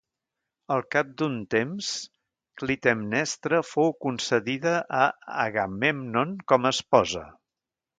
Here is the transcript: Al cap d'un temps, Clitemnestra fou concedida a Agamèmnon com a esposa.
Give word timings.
Al 0.75 0.79
cap 0.95 1.11
d'un 1.21 1.35
temps, 1.55 1.91
Clitemnestra 2.63 3.61
fou 3.75 3.95
concedida 4.09 4.77
a 5.05 5.07
Agamèmnon 5.49 6.39
com 6.53 6.65
a 6.71 6.79
esposa. 6.79 7.29